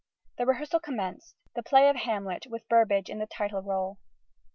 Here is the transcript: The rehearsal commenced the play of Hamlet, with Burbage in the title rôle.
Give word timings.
The 0.39 0.47
rehearsal 0.47 0.79
commenced 0.79 1.35
the 1.53 1.61
play 1.61 1.87
of 1.87 1.95
Hamlet, 1.95 2.47
with 2.49 2.67
Burbage 2.67 3.07
in 3.07 3.19
the 3.19 3.27
title 3.27 3.61
rôle. 3.61 3.97